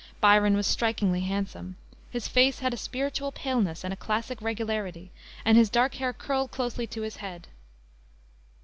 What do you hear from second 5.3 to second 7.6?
and his dark hair curled closely to his head.